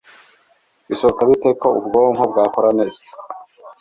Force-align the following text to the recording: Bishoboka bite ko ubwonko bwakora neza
Bishoboka 0.87 1.21
bite 1.29 1.49
ko 1.61 1.67
ubwonko 1.79 2.21
bwakora 2.31 2.69
neza 2.79 3.01